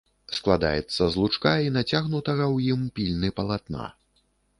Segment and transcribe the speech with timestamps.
[0.35, 3.85] Складаецца з лучка і нацягнутага у ім пільны палатна.